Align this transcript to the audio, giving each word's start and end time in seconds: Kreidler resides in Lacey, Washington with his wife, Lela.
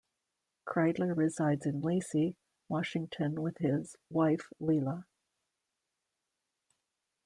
Kreidler 0.67 1.15
resides 1.15 1.67
in 1.67 1.81
Lacey, 1.81 2.35
Washington 2.67 3.39
with 3.43 3.59
his 3.59 3.95
wife, 4.09 4.47
Lela. 4.59 5.05